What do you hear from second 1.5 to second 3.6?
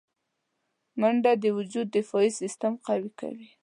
وجود دفاعي سیستم قوي کوي